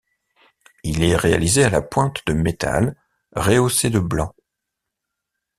Il 0.83 1.03
est 1.03 1.15
réalisé 1.15 1.63
à 1.63 1.69
la 1.69 1.83
pointe 1.83 2.25
de 2.25 2.33
métal 2.33 2.95
rehaussée 3.35 3.91
de 3.91 3.99
blanc. 3.99 4.33